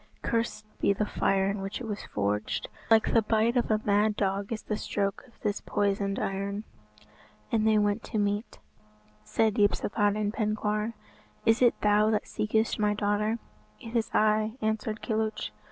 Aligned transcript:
Cursed 0.23 0.65
be 0.79 0.93
the 0.93 1.05
fire 1.05 1.45
in 1.47 1.61
which 1.61 1.79
it 1.79 1.85
was 1.85 2.01
forged. 2.05 2.67
Like 2.89 3.13
the 3.13 3.21
bite 3.21 3.55
of 3.55 3.69
a 3.69 3.79
mad 3.85 4.15
dog 4.15 4.51
is 4.51 4.63
the 4.63 4.75
stroke 4.75 5.23
of 5.27 5.39
this 5.41 5.61
poisoned 5.61 6.17
iron." 6.17 6.63
And 7.51 7.67
they 7.67 7.77
went 7.77 8.01
to 8.05 8.17
meat. 8.17 8.57
Said 9.23 9.57
Yspathaden 9.59 10.33
Penkawr, 10.33 10.93
"Is 11.45 11.61
it 11.61 11.79
thou 11.81 12.09
that 12.09 12.25
seekest 12.27 12.79
my 12.79 12.95
daughter?" 12.95 13.37
"It 13.79 13.95
is 13.95 14.09
I," 14.11 14.57
answered 14.59 15.03
Kilhuch. 15.03 15.51